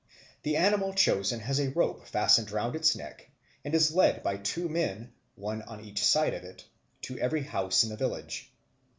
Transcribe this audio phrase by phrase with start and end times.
[0.41, 3.29] The animal chosen has a rope fastened round its neck
[3.63, 6.65] and is led by two men, one on each side of it,
[7.03, 8.51] to every house in the village.